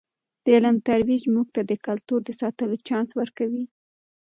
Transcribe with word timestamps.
د 0.43 0.45
علم 0.55 0.77
ترویج 0.87 1.23
موږ 1.35 1.47
ته 1.55 1.61
د 1.69 1.71
کلتور 1.85 2.19
د 2.25 2.29
ساتلو 2.41 2.75
چانس 2.87 3.09
ورکوي. 3.19 3.65